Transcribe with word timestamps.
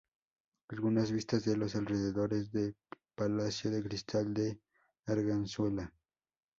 Algunas 0.69 1.11
vistas 1.11 1.45
de 1.45 1.55
los 1.55 1.75
alrededores 1.75 2.51
del 2.51 2.75
""Palacio 3.15 3.69
de 3.69 3.83
Cristal 3.83 4.33
de 4.33 4.59
Arganzuela"". 5.05 5.93